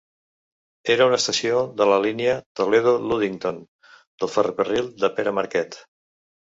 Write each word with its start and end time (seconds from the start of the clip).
Era 0.93 1.05
una 1.09 1.19
estació 1.23 1.59
de 1.83 1.87
la 1.91 1.99
línia 2.07 2.35
Toledo-Ludington 2.61 3.63
del 3.87 4.35
ferrocarril 4.39 4.93
de 5.07 5.17
Pere 5.17 5.41
Marquette. 5.41 5.85